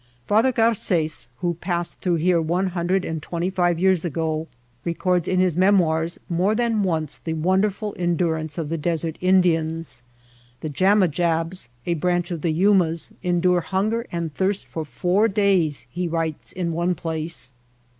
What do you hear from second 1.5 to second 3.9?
passed through here one hundred and twenty five